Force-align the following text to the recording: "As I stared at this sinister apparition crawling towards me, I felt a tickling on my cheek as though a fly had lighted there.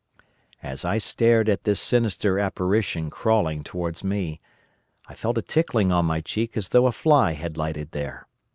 "As 0.63 0.83
I 0.83 0.97
stared 0.97 1.47
at 1.47 1.61
this 1.63 1.79
sinister 1.79 2.39
apparition 2.39 3.11
crawling 3.11 3.63
towards 3.63 4.03
me, 4.03 4.41
I 5.07 5.13
felt 5.13 5.37
a 5.37 5.43
tickling 5.43 5.91
on 5.91 6.05
my 6.05 6.21
cheek 6.21 6.57
as 6.57 6.69
though 6.69 6.87
a 6.87 6.91
fly 6.91 7.33
had 7.33 7.55
lighted 7.55 7.91
there. 7.91 8.25